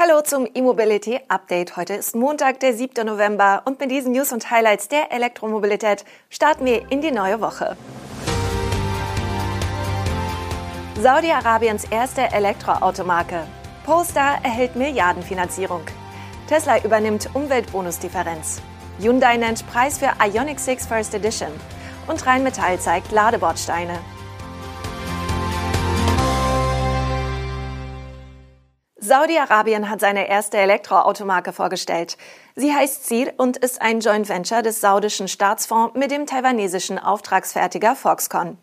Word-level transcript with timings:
Hallo 0.00 0.20
zum 0.22 0.46
E-Mobility 0.54 1.18
Update. 1.26 1.76
Heute 1.76 1.94
ist 1.94 2.14
Montag, 2.14 2.60
der 2.60 2.72
7. 2.72 3.04
November 3.04 3.62
und 3.64 3.80
mit 3.80 3.90
diesen 3.90 4.12
News 4.12 4.32
und 4.32 4.48
Highlights 4.48 4.86
der 4.86 5.10
Elektromobilität 5.10 6.04
starten 6.30 6.66
wir 6.66 6.88
in 6.92 7.00
die 7.00 7.10
neue 7.10 7.40
Woche. 7.40 7.76
Saudi-Arabiens 11.00 11.82
erste 11.90 12.20
Elektroautomarke. 12.30 13.42
Polestar 13.84 14.38
erhält 14.44 14.76
Milliardenfinanzierung. 14.76 15.82
Tesla 16.48 16.80
übernimmt 16.84 17.30
Umweltbonusdifferenz. 17.34 18.62
Hyundai 19.00 19.36
nennt 19.36 19.68
Preis 19.68 19.98
für 19.98 20.12
Ioniq 20.24 20.60
6 20.60 20.86
First 20.86 21.12
Edition. 21.12 21.50
Und 22.06 22.24
Rheinmetall 22.24 22.78
zeigt 22.78 23.10
Ladebordsteine. 23.10 23.98
Saudi-Arabien 29.08 29.88
hat 29.88 30.00
seine 30.00 30.28
erste 30.28 30.58
Elektroautomarke 30.58 31.54
vorgestellt. 31.54 32.18
Sie 32.56 32.74
heißt 32.74 33.06
Seed 33.06 33.38
und 33.38 33.56
ist 33.56 33.80
ein 33.80 34.00
Joint 34.00 34.28
Venture 34.28 34.60
des 34.60 34.82
saudischen 34.82 35.28
Staatsfonds 35.28 35.96
mit 35.96 36.10
dem 36.10 36.26
taiwanesischen 36.26 36.98
Auftragsfertiger 36.98 37.96
Foxconn. 37.96 38.58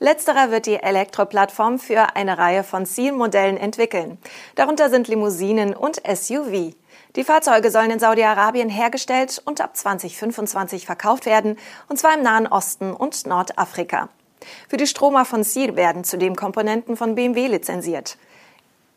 Letzterer 0.00 0.50
wird 0.50 0.66
die 0.66 0.82
Elektroplattform 0.82 1.78
für 1.78 2.16
eine 2.16 2.36
Reihe 2.36 2.64
von 2.64 2.84
Zielmodellen 2.84 3.56
entwickeln. 3.56 4.18
Darunter 4.56 4.90
sind 4.90 5.06
Limousinen 5.06 5.72
und 5.72 6.02
SUV. 6.04 6.74
Die 7.14 7.24
Fahrzeuge 7.24 7.70
sollen 7.70 7.92
in 7.92 8.00
Saudi-Arabien 8.00 8.68
hergestellt 8.68 9.40
und 9.44 9.60
ab 9.60 9.76
2025 9.76 10.84
verkauft 10.84 11.26
werden, 11.26 11.58
und 11.88 11.98
zwar 11.98 12.14
im 12.14 12.22
Nahen 12.22 12.48
Osten 12.48 12.92
und 12.92 13.24
Nordafrika. 13.24 14.08
Für 14.68 14.78
die 14.78 14.86
Stromer 14.88 15.24
von 15.24 15.44
Seed 15.44 15.76
werden 15.76 16.02
zudem 16.02 16.34
Komponenten 16.34 16.96
von 16.96 17.14
BMW 17.14 17.46
lizenziert. 17.46 18.18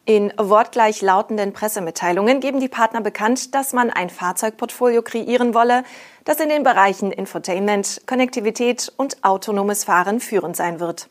In 0.09 0.34
wortgleich 0.38 1.04
lautenden 1.04 1.54
Pressemitteilungen 1.54 2.40
geben 2.40 2.59
die 2.59 2.68
Partner 2.68 2.99
bekannt, 2.99 3.54
dass 3.54 3.73
man 3.73 3.91
ein 3.91 4.09
Fahrzeugportfolio 4.09 5.04
kreieren 5.04 5.54
wolle, 5.54 5.84
das 6.26 6.40
in 6.40 6.49
den 6.49 6.63
Bereichen 6.63 7.12
Infotainment, 7.12 8.01
Konnektivität 8.07 8.91
und 8.98 9.24
autonomes 9.24 9.84
Fahren 9.84 10.20
führend 10.20 10.55
sein 10.55 10.79
wird. 10.79 11.10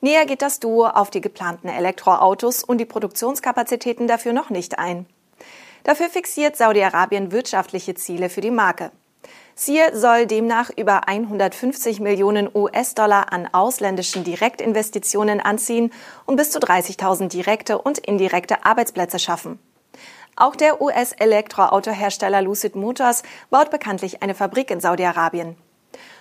Näher 0.00 0.26
geht 0.26 0.42
das 0.42 0.60
Duo 0.60 0.86
auf 0.86 1.10
die 1.10 1.20
geplanten 1.20 1.66
Elektroautos 1.66 2.62
und 2.62 2.78
die 2.78 2.84
Produktionskapazitäten 2.84 4.06
dafür 4.06 4.32
noch 4.32 4.48
nicht 4.48 4.78
ein. 4.78 5.06
Dafür 5.82 6.08
fixiert 6.08 6.56
Saudi-Arabien 6.56 7.32
wirtschaftliche 7.32 7.96
Ziele 7.96 8.28
für 8.28 8.42
die 8.42 8.52
Marke. 8.52 8.92
Ziel 9.60 9.94
soll 9.94 10.26
demnach 10.26 10.70
über 10.74 11.06
150 11.06 12.00
Millionen 12.00 12.48
US-Dollar 12.54 13.30
an 13.30 13.46
ausländischen 13.52 14.24
Direktinvestitionen 14.24 15.38
anziehen 15.38 15.92
und 16.24 16.36
bis 16.36 16.50
zu 16.50 16.60
30.000 16.60 17.28
direkte 17.28 17.76
und 17.76 17.98
indirekte 17.98 18.64
Arbeitsplätze 18.64 19.18
schaffen. 19.18 19.58
Auch 20.34 20.56
der 20.56 20.80
US-Elektroautohersteller 20.80 22.40
Lucid 22.40 22.74
Motors 22.74 23.22
baut 23.50 23.70
bekanntlich 23.70 24.22
eine 24.22 24.34
Fabrik 24.34 24.70
in 24.70 24.80
Saudi-Arabien. 24.80 25.56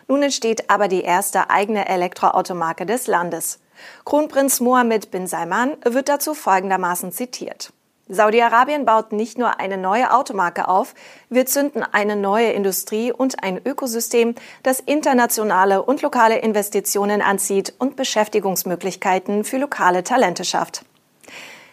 Nun 0.10 0.22
entsteht 0.22 0.70
aber 0.70 0.90
die 0.90 1.04
erste 1.04 1.50
eigene 1.50 1.88
Elektroautomarke 1.88 2.86
des 2.86 3.08
Landes. 3.08 3.62
Kronprinz 4.04 4.60
Mohammed 4.60 5.12
bin 5.12 5.28
Salman 5.28 5.78
wird 5.86 6.10
dazu 6.10 6.34
folgendermaßen 6.34 7.14
zitiert. 7.14 7.72
Saudi-Arabien 8.12 8.86
baut 8.86 9.12
nicht 9.12 9.38
nur 9.38 9.60
eine 9.60 9.78
neue 9.78 10.12
Automarke 10.12 10.68
auf, 10.68 10.96
wir 11.30 11.46
zünden 11.46 11.84
eine 11.84 12.16
neue 12.16 12.52
Industrie 12.52 13.12
und 13.12 13.44
ein 13.44 13.62
Ökosystem, 13.64 14.34
das 14.64 14.80
internationale 14.80 15.84
und 15.84 16.02
lokale 16.02 16.40
Investitionen 16.40 17.22
anzieht 17.22 17.76
und 17.78 17.96
Beschäftigungsmöglichkeiten 17.96 19.44
für 19.44 19.58
lokale 19.58 20.04
Talente 20.04 20.44
schafft. 20.44 20.84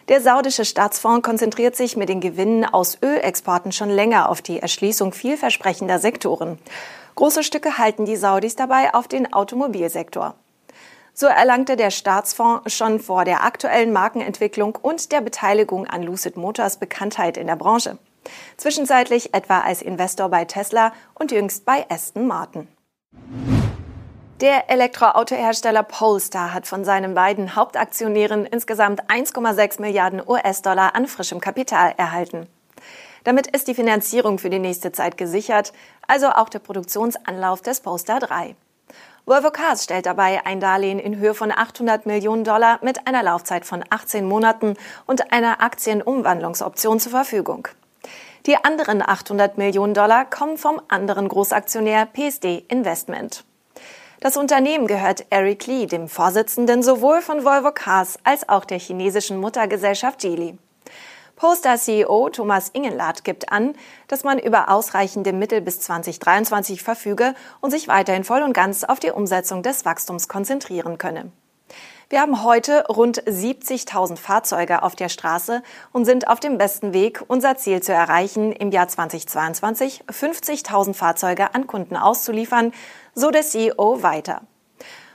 Der 0.09 0.21
saudische 0.21 0.63
Staatsfonds 0.63 1.25
konzentriert 1.25 1.75
sich 1.75 1.97
mit 1.97 2.07
den 2.07 2.21
Gewinnen 2.21 2.65
aus 2.65 2.99
Ölexporten 3.01 3.71
schon 3.71 3.89
länger 3.89 4.29
auf 4.29 4.43
die 4.43 4.59
Erschließung 4.59 5.13
vielversprechender 5.13 5.97
Sektoren. 5.97 6.59
Große 7.15 7.43
Stücke 7.43 7.79
halten 7.79 8.05
die 8.05 8.15
Saudis 8.15 8.55
dabei 8.55 8.93
auf 8.93 9.07
den 9.07 9.33
Automobilsektor. 9.33 10.35
So 11.19 11.25
erlangte 11.25 11.77
der 11.77 11.89
Staatsfonds 11.89 12.71
schon 12.71 12.99
vor 12.99 13.25
der 13.25 13.43
aktuellen 13.43 13.91
Markenentwicklung 13.91 14.75
und 14.79 15.11
der 15.11 15.19
Beteiligung 15.19 15.87
an 15.87 16.03
Lucid 16.03 16.37
Motors 16.37 16.77
Bekanntheit 16.77 17.37
in 17.37 17.47
der 17.47 17.55
Branche. 17.55 17.97
Zwischenzeitlich 18.55 19.33
etwa 19.33 19.61
als 19.61 19.81
Investor 19.81 20.29
bei 20.29 20.45
Tesla 20.45 20.93
und 21.15 21.31
jüngst 21.31 21.65
bei 21.65 21.89
Aston 21.89 22.27
Martin. 22.27 22.67
Der 24.41 24.69
Elektroautohersteller 24.69 25.81
Polestar 25.81 26.53
hat 26.53 26.67
von 26.67 26.85
seinen 26.85 27.15
beiden 27.15 27.55
Hauptaktionären 27.55 28.45
insgesamt 28.45 29.09
1,6 29.09 29.81
Milliarden 29.81 30.21
US-Dollar 30.23 30.93
an 30.93 31.07
frischem 31.07 31.41
Kapital 31.41 31.95
erhalten. 31.97 32.45
Damit 33.23 33.47
ist 33.47 33.67
die 33.67 33.73
Finanzierung 33.73 34.37
für 34.37 34.51
die 34.51 34.59
nächste 34.59 34.91
Zeit 34.91 35.17
gesichert, 35.17 35.73
also 36.07 36.27
auch 36.27 36.49
der 36.49 36.59
Produktionsanlauf 36.59 37.63
des 37.63 37.79
Polestar 37.79 38.19
3. 38.19 38.55
Volvo 39.27 39.51
Cars 39.51 39.83
stellt 39.83 40.05
dabei 40.05 40.45
ein 40.45 40.61
Darlehen 40.61 40.99
in 40.99 41.17
Höhe 41.17 41.33
von 41.33 41.51
800 41.51 42.05
Millionen 42.05 42.45
Dollar 42.45 42.79
mit 42.81 43.07
einer 43.07 43.23
Laufzeit 43.23 43.65
von 43.65 43.83
18 43.89 44.25
Monaten 44.25 44.75
und 45.05 45.33
einer 45.33 45.61
Aktienumwandlungsoption 45.61 46.97
zur 47.01 47.11
Verfügung. 47.11 47.67
Die 48.45 48.55
anderen 48.55 49.01
800 49.01 49.57
Millionen 49.57 49.93
Dollar 49.93 50.23
kommen 50.23 50.57
vom 50.57 50.79
anderen 50.87 51.27
Großaktionär 51.27 52.05
PSD 52.05 52.63
Investment. 52.69 53.43
Das 54.21 54.37
Unternehmen 54.37 54.87
gehört 54.87 55.25
Eric 55.29 55.67
Lee, 55.67 55.87
dem 55.87 56.07
Vorsitzenden 56.07 56.81
sowohl 56.81 57.19
von 57.19 57.43
Volvo 57.43 57.73
Cars 57.73 58.19
als 58.23 58.47
auch 58.47 58.63
der 58.63 58.79
chinesischen 58.79 59.39
Muttergesellschaft 59.39 60.19
Geely. 60.19 60.57
Poster-CEO 61.37 62.29
Thomas 62.31 62.69
Ingenlath 62.73 63.23
gibt 63.23 63.51
an, 63.51 63.75
dass 64.07 64.23
man 64.23 64.39
über 64.39 64.69
ausreichende 64.69 65.33
Mittel 65.33 65.61
bis 65.61 65.79
2023 65.79 66.81
verfüge 66.81 67.35
und 67.61 67.71
sich 67.71 67.87
weiterhin 67.87 68.23
voll 68.23 68.41
und 68.41 68.53
ganz 68.53 68.83
auf 68.83 68.99
die 68.99 69.11
Umsetzung 69.11 69.61
des 69.61 69.85
Wachstums 69.85 70.27
konzentrieren 70.27 70.97
könne. 70.97 71.31
Wir 72.09 72.21
haben 72.21 72.43
heute 72.43 72.85
rund 72.87 73.21
70.000 73.23 74.17
Fahrzeuge 74.17 74.81
auf 74.81 74.95
der 74.95 75.09
Straße 75.09 75.61
und 75.91 76.05
sind 76.05 76.27
auf 76.27 76.39
dem 76.39 76.57
besten 76.57 76.91
Weg, 76.93 77.23
unser 77.27 77.55
Ziel 77.57 77.83
zu 77.83 77.93
erreichen, 77.93 78.51
im 78.51 78.71
Jahr 78.71 78.87
2022 78.87 80.05
50.000 80.09 80.95
Fahrzeuge 80.95 81.53
an 81.53 81.67
Kunden 81.67 81.97
auszuliefern, 81.97 82.71
so 83.13 83.29
der 83.29 83.43
CEO 83.43 84.01
weiter. 84.01 84.41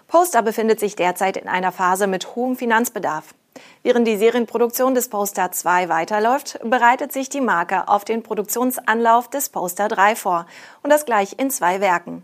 Poster 0.06 0.42
befindet 0.42 0.78
sich 0.78 0.94
derzeit 0.94 1.36
in 1.36 1.48
einer 1.48 1.72
Phase 1.72 2.06
mit 2.06 2.36
hohem 2.36 2.54
Finanzbedarf. 2.54 3.34
Während 3.82 4.06
die 4.06 4.16
Serienproduktion 4.16 4.94
des 4.94 5.08
Poster 5.08 5.50
2 5.50 5.88
weiterläuft, 5.88 6.58
bereitet 6.62 7.12
sich 7.12 7.28
die 7.28 7.40
Marke 7.40 7.88
auf 7.88 8.04
den 8.04 8.22
Produktionsanlauf 8.22 9.28
des 9.28 9.48
Poster 9.48 9.88
3 9.88 10.16
vor 10.16 10.46
und 10.82 10.90
das 10.90 11.04
gleich 11.04 11.38
in 11.38 11.50
zwei 11.50 11.80
Werken. 11.80 12.22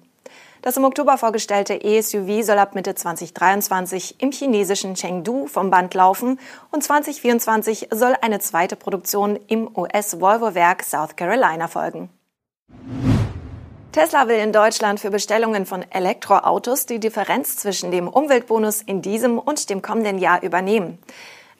Das 0.62 0.76
im 0.76 0.84
Oktober 0.84 1.18
vorgestellte 1.18 1.82
ESUV 1.82 2.44
soll 2.44 2.58
ab 2.58 2.74
Mitte 2.74 2.94
2023 2.94 4.20
im 4.20 4.32
chinesischen 4.32 4.94
Chengdu 4.94 5.46
vom 5.46 5.70
Band 5.70 5.94
laufen 5.94 6.40
und 6.70 6.82
2024 6.82 7.88
soll 7.92 8.14
eine 8.20 8.40
zweite 8.40 8.74
Produktion 8.74 9.38
im 9.46 9.70
US-Volvo-Werk 9.76 10.82
South 10.82 11.14
Carolina 11.14 11.68
folgen. 11.68 12.10
Tesla 13.92 14.28
will 14.28 14.38
in 14.38 14.52
Deutschland 14.52 15.00
für 15.00 15.10
Bestellungen 15.10 15.64
von 15.64 15.82
Elektroautos 15.90 16.84
die 16.84 17.00
Differenz 17.00 17.56
zwischen 17.56 17.90
dem 17.90 18.06
Umweltbonus 18.06 18.82
in 18.82 19.00
diesem 19.00 19.38
und 19.38 19.70
dem 19.70 19.80
kommenden 19.80 20.18
Jahr 20.18 20.42
übernehmen. 20.42 20.98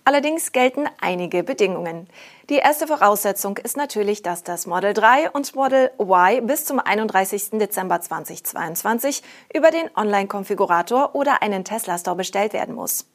Allerdings 0.04 0.52
gelten 0.52 0.86
einige 1.00 1.42
Bedingungen. 1.42 2.06
Die 2.50 2.56
erste 2.56 2.86
Voraussetzung 2.86 3.56
ist 3.56 3.78
natürlich, 3.78 4.22
dass 4.22 4.42
das 4.42 4.66
Model 4.66 4.92
3 4.92 5.30
und 5.30 5.54
Model 5.54 5.90
Y 5.98 6.46
bis 6.46 6.66
zum 6.66 6.80
31. 6.80 7.50
Dezember 7.52 8.00
2022 8.00 9.22
über 9.54 9.70
den 9.70 9.90
Online-Konfigurator 9.96 11.14
oder 11.14 11.42
einen 11.42 11.64
Tesla 11.64 11.98
Store 11.98 12.16
bestellt 12.16 12.52
werden 12.52 12.74
muss. 12.74 13.06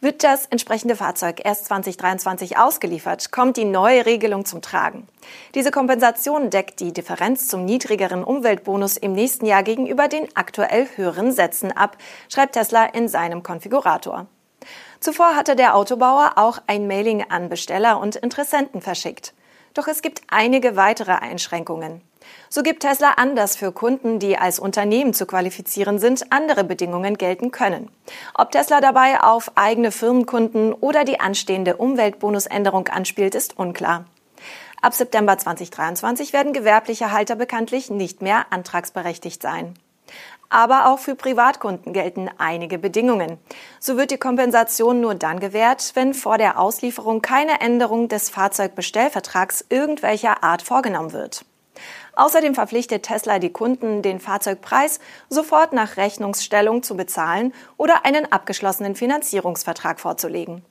Wird 0.00 0.22
das 0.22 0.46
entsprechende 0.46 0.94
Fahrzeug 0.94 1.40
erst 1.44 1.64
2023 1.64 2.56
ausgeliefert, 2.56 3.32
kommt 3.32 3.56
die 3.56 3.64
neue 3.64 4.06
Regelung 4.06 4.44
zum 4.44 4.62
Tragen. 4.62 5.08
Diese 5.56 5.72
Kompensation 5.72 6.50
deckt 6.50 6.78
die 6.78 6.92
Differenz 6.92 7.48
zum 7.48 7.64
niedrigeren 7.64 8.22
Umweltbonus 8.22 8.96
im 8.96 9.12
nächsten 9.12 9.44
Jahr 9.44 9.64
gegenüber 9.64 10.06
den 10.06 10.28
aktuell 10.36 10.86
höheren 10.94 11.32
Sätzen 11.32 11.72
ab, 11.72 11.96
schreibt 12.28 12.52
Tesla 12.52 12.84
in 12.84 13.08
seinem 13.08 13.42
Konfigurator. 13.42 14.26
Zuvor 15.00 15.34
hatte 15.34 15.56
der 15.56 15.74
Autobauer 15.74 16.34
auch 16.36 16.60
ein 16.68 16.86
Mailing 16.86 17.24
an 17.28 17.48
Besteller 17.48 17.98
und 17.98 18.14
Interessenten 18.14 18.80
verschickt. 18.80 19.34
Doch 19.74 19.88
es 19.88 20.00
gibt 20.00 20.22
einige 20.28 20.76
weitere 20.76 21.12
Einschränkungen. 21.12 22.02
So 22.48 22.62
gibt 22.62 22.82
Tesla 22.82 23.12
an, 23.12 23.36
dass 23.36 23.56
für 23.56 23.72
Kunden, 23.72 24.18
die 24.18 24.38
als 24.38 24.58
Unternehmen 24.58 25.12
zu 25.12 25.26
qualifizieren 25.26 25.98
sind, 25.98 26.32
andere 26.32 26.64
Bedingungen 26.64 27.18
gelten 27.18 27.50
können. 27.50 27.90
Ob 28.34 28.50
Tesla 28.50 28.80
dabei 28.80 29.20
auf 29.20 29.52
eigene 29.54 29.92
Firmenkunden 29.92 30.72
oder 30.72 31.04
die 31.04 31.20
anstehende 31.20 31.76
Umweltbonusänderung 31.76 32.88
anspielt, 32.88 33.34
ist 33.34 33.58
unklar. 33.58 34.06
Ab 34.80 34.94
September 34.94 35.36
2023 35.36 36.32
werden 36.32 36.52
gewerbliche 36.52 37.10
Halter 37.10 37.34
bekanntlich 37.36 37.90
nicht 37.90 38.22
mehr 38.22 38.46
antragsberechtigt 38.50 39.42
sein. 39.42 39.74
Aber 40.50 40.88
auch 40.88 40.98
für 40.98 41.14
Privatkunden 41.14 41.92
gelten 41.92 42.30
einige 42.38 42.78
Bedingungen. 42.78 43.38
So 43.80 43.96
wird 43.96 44.10
die 44.10 44.18
Kompensation 44.18 45.00
nur 45.00 45.14
dann 45.14 45.40
gewährt, 45.40 45.90
wenn 45.94 46.14
vor 46.14 46.38
der 46.38 46.58
Auslieferung 46.58 47.20
keine 47.20 47.60
Änderung 47.60 48.08
des 48.08 48.30
Fahrzeugbestellvertrags 48.30 49.64
irgendwelcher 49.68 50.42
Art 50.42 50.62
vorgenommen 50.62 51.12
wird. 51.12 51.44
Außerdem 52.18 52.56
verpflichtet 52.56 53.04
Tesla 53.04 53.38
die 53.38 53.52
Kunden, 53.52 54.02
den 54.02 54.18
Fahrzeugpreis 54.18 54.98
sofort 55.28 55.72
nach 55.72 55.96
Rechnungsstellung 55.96 56.82
zu 56.82 56.96
bezahlen 56.96 57.54
oder 57.76 58.04
einen 58.04 58.32
abgeschlossenen 58.32 58.96
Finanzierungsvertrag 58.96 60.00
vorzulegen. 60.00 60.64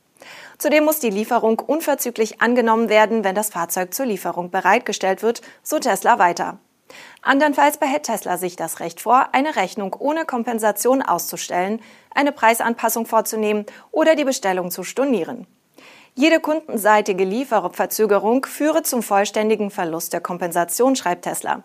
Zudem 0.58 0.84
muss 0.84 1.00
die 1.00 1.10
Lieferung 1.10 1.60
unverzüglich 1.60 2.42
angenommen 2.42 2.90
werden, 2.90 3.24
wenn 3.24 3.34
das 3.34 3.50
Fahrzeug 3.50 3.94
zur 3.94 4.08
Lieferung 4.08 4.52
bereitgestellt 4.52 5.24
wird, 5.24 5.42
so 5.64 5.80
Tesla 5.80 6.20
weiter. 6.20 6.60
Andernfalls 7.22 7.78
behält 7.78 8.04
Tesla 8.04 8.36
sich 8.36 8.58
das 8.58 8.82
Recht 8.82 9.00
vor, 9.00 9.30
eine 9.32 9.56
Rechnung 9.56 9.96
ohne 9.98 10.26
Kompensation 10.26 11.02
auszustellen, 11.02 11.80
eine 12.14 12.34
Preisanpassung 12.34 13.06
vorzunehmen 13.06 13.66
oder 13.92 14.16
die 14.16 14.26
Bestellung 14.26 14.70
zu 14.70 14.84
stornieren. 14.84 15.48
Jede 16.20 16.40
kundenseitige 16.40 17.24
Lieferverzögerung 17.24 18.44
führe 18.48 18.82
zum 18.82 19.04
vollständigen 19.04 19.70
Verlust 19.70 20.14
der 20.14 20.20
Kompensation, 20.20 20.96
schreibt 20.96 21.26
Tesla. 21.26 21.62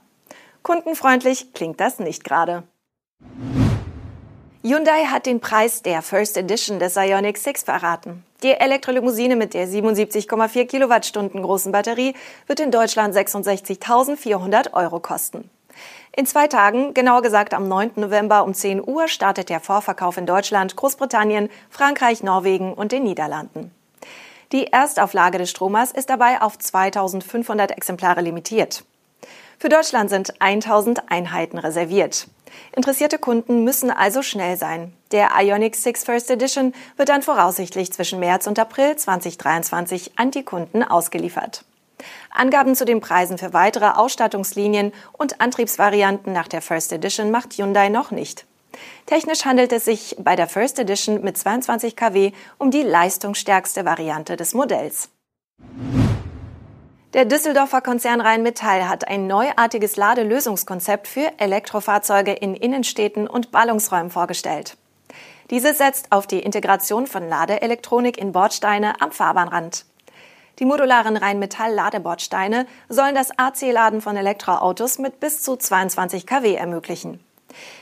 Kundenfreundlich 0.63 1.55
klingt 1.55 1.81
das 1.81 1.99
nicht 1.99 2.23
gerade. 2.23 2.63
Hyundai 4.63 5.07
hat 5.07 5.25
den 5.25 5.41
Preis 5.41 5.81
der 5.81 6.03
First 6.03 6.37
Edition 6.37 6.79
des 6.79 6.97
Ioniq 6.97 7.39
6 7.39 7.63
verraten. 7.63 8.25
Die 8.43 8.53
Elektrolimousine 8.53 9.37
mit 9.37 9.55
der 9.55 9.67
77,4 9.67 10.67
Kilowattstunden 10.67 11.41
großen 11.41 11.73
Batterie 11.73 12.15
wird 12.47 12.61
in 12.61 12.71
Deutschland 12.71 13.15
66.400 13.17 14.75
Euro 14.75 15.01
kosten. 15.01 15.49
In 16.15 16.27
zwei 16.27 16.47
Tagen, 16.47 16.93
genauer 16.93 17.23
gesagt 17.23 17.55
am 17.55 17.69
9. 17.69 17.93
November 17.97 18.45
um 18.45 18.53
10 18.53 18.87
Uhr, 18.87 19.09
startet 19.09 19.49
der 19.49 19.61
Vorverkauf 19.61 20.19
in 20.19 20.27
Deutschland, 20.27 20.77
Großbritannien, 20.77 21.49
Frankreich, 21.71 22.23
Norwegen 22.23 22.75
und 22.75 22.93
den 22.93 23.05
Niederlanden. 23.05 23.73
Die 24.53 24.67
Erstauflage 24.67 25.39
des 25.39 25.51
Stromers 25.51 25.93
ist 25.93 26.11
dabei 26.11 26.43
auf 26.43 26.59
2500 26.59 27.71
Exemplare 27.71 28.21
limitiert. 28.21 28.85
Für 29.59 29.71
Deutschland 29.71 30.11
sind 30.11 30.43
1000 30.43 31.11
Einheiten 31.11 31.57
reserviert. 31.57 32.29
Interessierte 32.77 33.19
Kunden 33.19 33.65
müssen 33.65 33.91
also 33.91 34.21
schnell 34.21 34.59
sein. 34.59 34.93
Der 35.11 35.31
Ionic 35.39 35.75
6 35.75 36.05
First 36.05 36.31
Edition 36.31 36.75
wird 36.99 37.09
dann 37.09 37.23
voraussichtlich 37.23 37.93
zwischen 37.93 38.21
März 38.21 38.47
und 38.47 38.59
April 38.59 38.95
2023 38.95 40.19
an 40.19 40.31
die 40.31 40.43
Kunden 40.43 40.83
ausgeliefert. 40.83 41.65
Angaben 42.31 42.75
zu 42.75 42.85
den 42.85 43.01
Preisen 43.01 43.39
für 43.39 43.55
weitere 43.55 43.87
Ausstattungslinien 43.87 44.93
und 45.13 45.41
Antriebsvarianten 45.41 46.33
nach 46.33 46.49
der 46.49 46.61
First 46.61 46.93
Edition 46.93 47.31
macht 47.31 47.55
Hyundai 47.55 47.89
noch 47.89 48.11
nicht. 48.11 48.45
Technisch 49.07 49.45
handelt 49.45 49.73
es 49.73 49.85
sich 49.85 50.17
bei 50.19 50.37
der 50.37 50.47
First 50.49 50.79
Edition 50.79 51.23
mit 51.23 51.37
22 51.37 51.97
kW 51.97 52.33
um 52.59 52.71
die 52.71 52.83
leistungsstärkste 52.83 53.85
Variante 53.85 54.37
des 54.37 54.55
Modells. 54.55 55.11
Der 57.15 57.27
Düsseldorfer 57.27 57.83
Konzern 57.83 58.23
Rheinmetall 58.23 58.89
hat 58.89 59.07
ein 59.07 59.27
neuartiges 59.27 59.97
Ladelösungskonzept 59.97 61.07
für 61.07 61.31
Elektrofahrzeuge 61.37 62.33
in 62.33 62.55
Innenstädten 62.55 63.27
und 63.27 63.51
Ballungsräumen 63.51 64.11
vorgestellt. 64.11 64.79
Dieses 65.51 65.77
setzt 65.77 66.11
auf 66.11 66.27
die 66.27 66.39
Integration 66.39 67.07
von 67.07 67.29
Ladeelektronik 67.29 68.17
in 68.17 68.33
Bordsteine 68.33 69.03
am 69.03 69.13
Fahrbahnrand. 69.13 69.85
Die 70.59 70.65
modularen 70.65 71.19
Rheinmetall-Ladebordsteine 71.19 72.67
sollen 72.89 73.15
das 73.15 73.37
AC-Laden 73.37 74.01
von 74.01 74.17
Elektroautos 74.17 74.99
mit 74.99 75.21
bis 75.21 75.43
zu 75.43 75.57
22 75.57 76.27
kW 76.27 76.55
ermöglichen. 76.55 77.21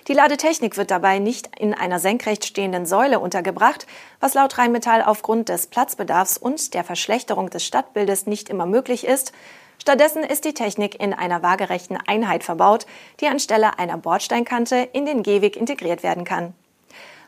Die 0.09 0.13
Ladetechnik 0.13 0.77
wird 0.77 0.91
dabei 0.91 1.19
nicht 1.19 1.51
in 1.59 1.75
einer 1.75 1.99
senkrecht 1.99 2.45
stehenden 2.45 2.87
Säule 2.87 3.21
untergebracht, 3.21 3.87
was 4.21 4.35
laut 4.35 4.59
Rheinmetall 4.59 5.03
aufgrund 5.03 5.49
des 5.49 5.67
Platzbedarfs 5.67 6.39
und 6.39 6.75
der 6.75 6.85
Verschlechterung 6.85 7.51
des 7.51 7.65
Stadtbildes 7.65 8.27
nicht 8.27 8.49
immer 8.49 8.67
möglich 8.67 9.07
ist. 9.07 9.33
Stattdessen 9.81 10.23
ist 10.23 10.45
die 10.45 10.55
Technik 10.55 11.01
in 11.01 11.15
einer 11.15 11.43
waagerechten 11.43 11.99
Einheit 12.07 12.45
verbaut, 12.45 12.87
die 13.21 13.29
anstelle 13.29 13.79
einer 13.79 13.97
Bordsteinkante 13.97 14.77
in 14.93 15.07
den 15.07 15.23
Gehweg 15.23 15.57
integriert 15.57 16.03
werden 16.03 16.25
kann. 16.25 16.53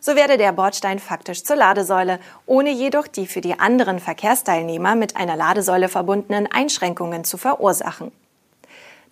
So 0.01 0.17
werde 0.17 0.37
der 0.37 0.53
Bordstein 0.53 0.99
faktisch 0.99 1.45
zur 1.45 1.57
Ladesäule, 1.57 2.19
ohne 2.45 2.71
jedoch 2.71 3.07
die 3.07 3.27
für 3.27 3.41
die 3.41 3.61
anderen 3.61 4.01
Verkehrsteilnehmer 4.01 4.97
mit 4.97 5.17
einer 5.17 5.37
Ladesäule 5.37 5.89
verbundenen 5.89 6.51
Einschränkungen 6.51 7.25
zu 7.25 7.39
verursachen. 7.39 8.11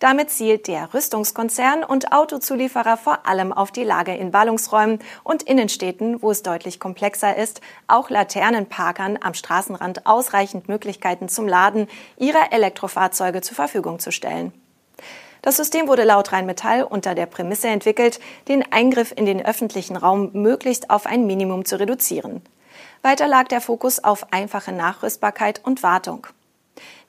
Damit 0.01 0.31
zielt 0.31 0.67
der 0.67 0.95
Rüstungskonzern 0.95 1.83
und 1.83 2.11
Autozulieferer 2.11 2.97
vor 2.97 3.27
allem 3.27 3.53
auf 3.53 3.71
die 3.71 3.83
Lage 3.83 4.15
in 4.15 4.31
Ballungsräumen 4.31 4.97
und 5.23 5.43
Innenstädten, 5.43 6.23
wo 6.23 6.31
es 6.31 6.41
deutlich 6.41 6.79
komplexer 6.79 7.37
ist, 7.37 7.61
auch 7.85 8.09
Laternenparkern 8.09 9.19
am 9.21 9.35
Straßenrand 9.35 10.07
ausreichend 10.07 10.67
Möglichkeiten 10.67 11.29
zum 11.29 11.47
Laden 11.47 11.87
ihrer 12.17 12.51
Elektrofahrzeuge 12.51 13.41
zur 13.41 13.55
Verfügung 13.55 13.99
zu 13.99 14.11
stellen. 14.11 14.51
Das 15.43 15.57
System 15.57 15.87
wurde 15.87 16.03
laut 16.03 16.31
Rheinmetall 16.31 16.81
unter 16.81 17.13
der 17.13 17.27
Prämisse 17.27 17.67
entwickelt, 17.67 18.19
den 18.47 18.71
Eingriff 18.71 19.13
in 19.15 19.27
den 19.27 19.45
öffentlichen 19.45 19.95
Raum 19.95 20.31
möglichst 20.33 20.89
auf 20.89 21.05
ein 21.05 21.27
Minimum 21.27 21.63
zu 21.63 21.79
reduzieren. 21.79 22.41
Weiter 23.03 23.27
lag 23.27 23.49
der 23.49 23.61
Fokus 23.61 24.03
auf 24.03 24.33
einfache 24.33 24.71
Nachrüstbarkeit 24.71 25.61
und 25.63 25.83
Wartung. 25.83 26.25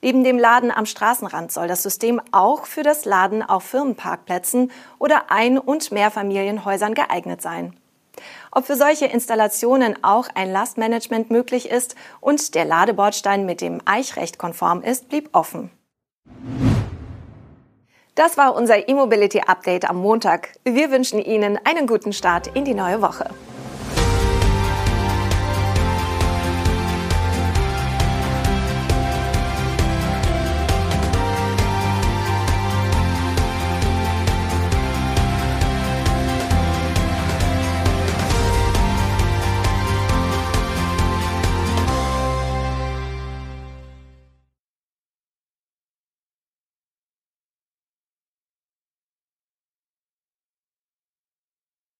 Neben 0.01 0.23
dem 0.23 0.37
Laden 0.37 0.71
am 0.71 0.85
Straßenrand 0.85 1.51
soll 1.51 1.67
das 1.67 1.83
System 1.83 2.21
auch 2.31 2.65
für 2.65 2.83
das 2.83 3.05
Laden 3.05 3.41
auf 3.41 3.63
Firmenparkplätzen 3.63 4.71
oder 4.99 5.31
Ein- 5.31 5.57
und 5.57 5.91
Mehrfamilienhäusern 5.91 6.93
geeignet 6.93 7.41
sein. 7.41 7.75
Ob 8.51 8.65
für 8.65 8.75
solche 8.75 9.05
Installationen 9.05 10.03
auch 10.03 10.27
ein 10.35 10.51
Lastmanagement 10.51 11.31
möglich 11.31 11.69
ist 11.69 11.95
und 12.21 12.53
der 12.55 12.65
Ladebordstein 12.65 13.45
mit 13.45 13.61
dem 13.61 13.81
Eichrecht 13.85 14.37
konform 14.37 14.81
ist, 14.81 15.09
blieb 15.09 15.29
offen. 15.33 15.71
Das 18.15 18.37
war 18.37 18.55
unser 18.55 18.87
E-Mobility 18.87 19.41
Update 19.47 19.89
am 19.89 19.97
Montag. 19.97 20.49
Wir 20.63 20.91
wünschen 20.91 21.19
Ihnen 21.19 21.59
einen 21.63 21.87
guten 21.87 22.13
Start 22.13 22.47
in 22.47 22.63
die 22.63 22.75
neue 22.75 23.01
Woche. 23.01 23.29